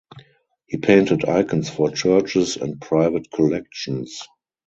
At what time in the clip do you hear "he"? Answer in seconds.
0.65-0.77